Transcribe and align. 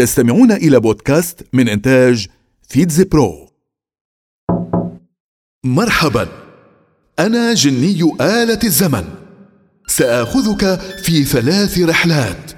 تستمعون 0.00 0.52
إلى 0.52 0.80
بودكاست 0.80 1.46
من 1.52 1.68
إنتاج 1.68 2.26
فيتز 2.68 3.02
برو. 3.02 3.48
مرحبا. 5.64 6.28
أنا 7.18 7.54
جني 7.54 8.12
آلة 8.20 8.58
الزمن. 8.64 9.04
سآخذك 9.86 10.80
في 11.04 11.24
ثلاث 11.24 11.78
رحلات. 11.78 12.52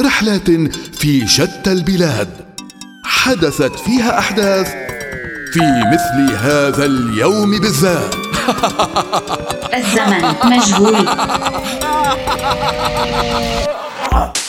رحلات 0.00 0.50
في 0.96 1.28
شتى 1.28 1.72
البلاد. 1.72 2.28
حدثت 3.04 3.78
فيها 3.78 4.18
أحداث 4.18 4.68
في 5.52 5.60
مثل 5.92 6.36
هذا 6.36 6.84
اليوم 6.84 7.60
بالذات. 7.60 8.14
الزمن 9.74 10.34
مجهول 10.44 11.08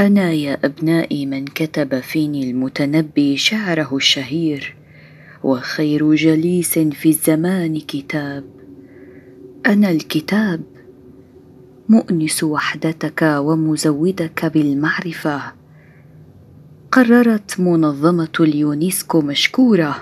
أنا 0.00 0.32
يا 0.32 0.58
أبنائي 0.64 1.26
من 1.26 1.44
كتب 1.44 2.00
فيني 2.00 2.50
المتنبي 2.50 3.36
شعره 3.36 3.96
الشهير 3.96 4.74
وخير 5.44 6.14
جليس 6.14 6.78
في 6.78 7.08
الزمان 7.08 7.80
كتاب. 7.80 8.44
أنا 9.66 9.90
الكتاب 9.90 10.62
مؤنس 11.88 12.44
وحدتك 12.44 13.22
ومزودك 13.22 14.46
بالمعرفة. 14.46 15.42
قررت 16.92 17.60
منظمة 17.60 18.32
اليونسكو 18.40 19.20
مشكورة 19.20 19.96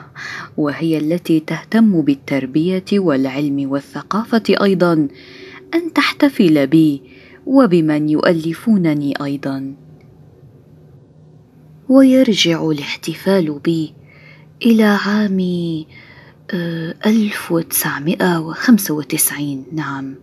وهي 0.57 0.99
التي 0.99 1.41
تهتم 1.41 2.01
بالتربية 2.01 2.85
والعلم 2.93 3.71
والثقافة 3.71 4.43
أيضا 4.63 5.09
أن 5.75 5.93
تحتفل 5.95 6.67
بي 6.67 7.03
وبمن 7.47 8.09
يؤلفونني 8.09 9.15
أيضا. 9.25 9.75
ويرجع 11.89 12.71
الاحتفال 12.71 13.59
بي 13.59 13.95
إلى 14.63 14.83
عام 14.85 15.39
1995 17.07 19.65
نعم 19.73 20.15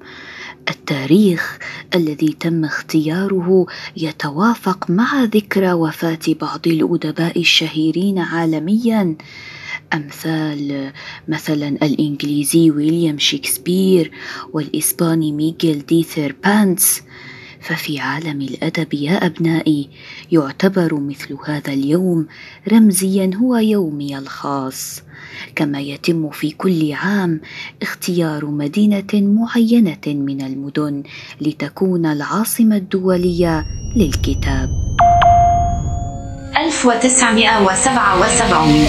التاريخ 0.69 1.57
الذي 1.95 2.35
تم 2.39 2.65
اختياره 2.65 3.65
يتوافق 3.97 4.89
مع 4.89 5.23
ذكرى 5.23 5.73
وفاة 5.73 6.19
بعض 6.41 6.67
الأدباء 6.67 7.39
الشهيرين 7.39 8.19
عالميا. 8.19 9.15
أمثال 9.93 10.91
مثلا 11.27 11.67
الإنجليزي 11.67 12.71
ويليام 12.71 13.19
شكسبير 13.19 14.11
والإسباني 14.53 15.31
ميغيل 15.31 15.85
دي 15.85 16.03
ثيربانتس 16.03 17.01
ففي 17.65 17.99
عالم 17.99 18.41
الأدب 18.41 18.93
يا 18.93 19.25
أبنائي 19.25 19.89
يعتبر 20.31 20.99
مثل 20.99 21.37
هذا 21.45 21.73
اليوم 21.73 22.27
رمزيا 22.71 23.31
هو 23.35 23.57
يومي 23.57 24.17
الخاص. 24.17 25.03
كما 25.55 25.81
يتم 25.81 26.29
في 26.29 26.51
كل 26.51 26.93
عام 26.93 27.41
اختيار 27.81 28.45
مدينة 28.45 29.13
معينة 29.13 30.07
من 30.07 30.41
المدن 30.41 31.03
لتكون 31.41 32.05
العاصمة 32.05 32.75
الدولية 32.75 33.65
للكتاب. 33.95 34.69
1977 36.57 38.87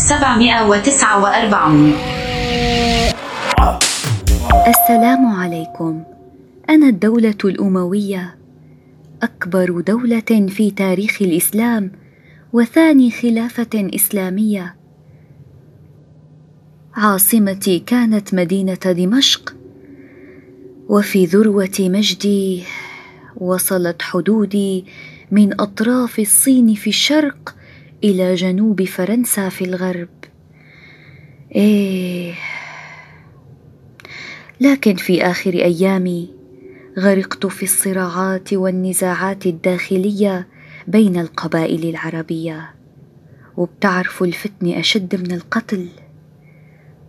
749 0.00 1.92
السلام 4.68 5.26
عليكم. 5.26 6.02
أنا 6.70 6.88
الدولة 6.88 7.38
الأموية 7.44 8.36
أكبر 9.22 9.80
دولة 9.80 10.46
في 10.48 10.70
تاريخ 10.70 11.22
الإسلام 11.22 11.92
وثاني 12.52 13.10
خلافة 13.10 13.68
إسلامية. 13.74 14.76
عاصمتي 16.94 17.78
كانت 17.78 18.34
مدينة 18.34 18.74
دمشق 18.74 19.54
وفي 20.88 21.24
ذروة 21.24 21.78
مجدي 21.80 22.64
وصلت 23.36 24.02
حدودي 24.02 24.84
من 25.30 25.60
أطراف 25.60 26.18
الصين 26.18 26.74
في 26.74 26.90
الشرق 26.90 27.59
إلى 28.04 28.34
جنوب 28.34 28.84
فرنسا 28.84 29.48
في 29.48 29.64
الغرب. 29.64 30.08
إيه. 31.54 32.34
لكن 34.60 34.94
في 34.94 35.22
آخر 35.22 35.54
أيامي 35.54 36.30
غرقت 36.98 37.46
في 37.46 37.62
الصراعات 37.62 38.52
والنزاعات 38.52 39.46
الداخلية 39.46 40.48
بين 40.88 41.16
القبائل 41.16 41.88
العربية 41.90 42.74
وبتعرفوا 43.56 44.26
الفتنه 44.26 44.80
أشد 44.80 45.16
من 45.16 45.32
القتل. 45.32 45.88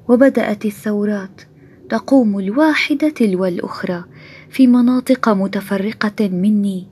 وبدأت 0.08 0.66
الثورات 0.66 1.42
تقوم 1.90 2.40
الواحدة 2.40 3.10
تلو 3.10 3.46
الاخرى 3.46 4.04
في 4.50 4.68
مناطق 4.68 5.30
متفرقة 5.30 6.28
مني 6.28 6.88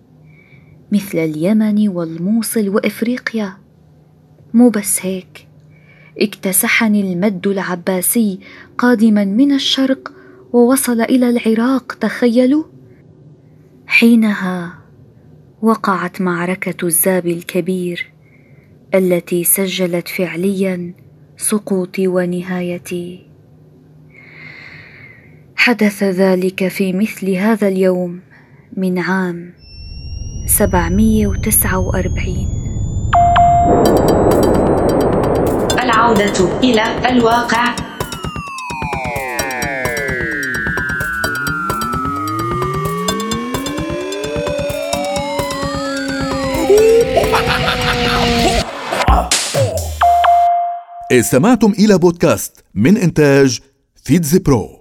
مثل 0.92 1.18
اليمن 1.18 1.88
والموصل 1.88 2.70
وإفريقيا. 2.70 3.69
مو 4.54 4.70
بس 4.70 5.06
هيك. 5.06 5.48
اكتسحني 6.22 7.14
المد 7.14 7.48
العباسي 7.48 8.40
قادما 8.78 9.26
من 9.26 9.52
الشرق 9.52 10.12
ووصل 10.54 11.02
إلى 11.02 11.30
العراق 11.30 11.94
تخيلوا. 11.94 12.64
حينها 13.88 14.80
وقعت 15.62 16.22
معركة 16.22 16.86
الزاب 16.86 17.28
الكبير 17.28 18.12
التي 18.96 19.44
سجلت 19.44 20.08
فعليا 20.08 20.94
سقوطي 21.38 22.08
ونهايتي. 22.08 23.26
حدث 25.56 26.04
ذلك 26.04 26.68
في 26.68 26.94
مثل 26.94 27.32
هذا 27.32 27.68
اليوم 27.68 28.20
من 28.78 29.00
عام 29.00 29.54
749 30.46 32.59
العودة 36.00 36.60
إلى 36.64 37.10
الواقع. 37.10 37.76
استمعتم 51.12 51.72
إلى 51.72 51.98
بودكاست 51.98 52.64
من 52.76 52.98
إنتاج 52.98 53.60
فيتز 54.04 54.38
برو 54.38 54.79